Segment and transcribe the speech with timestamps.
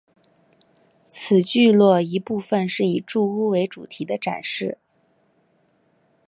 [1.07, 4.79] 此聚落一部份是以住屋为主题的展示。